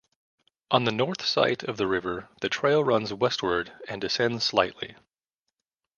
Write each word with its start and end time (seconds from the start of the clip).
On 0.71 0.85
the 0.85 0.91
north 0.91 1.23
site 1.23 1.61
of 1.61 1.77
the 1.77 1.85
river 1.85 2.27
the 2.39 2.49
trail 2.49 2.83
turns 2.83 3.13
westward 3.13 3.71
and 3.87 4.01
descends 4.01 4.43
slightly. 4.43 4.95